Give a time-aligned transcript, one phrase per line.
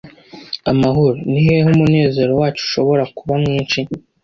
[0.71, 1.15] Amahoro?
[1.29, 3.79] Ni hehe umunezero wacyo ushobora kuba mwinshi?